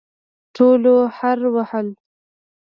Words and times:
ټولو 0.55 0.93
هررر 1.17 1.51
وهل. 1.53 1.87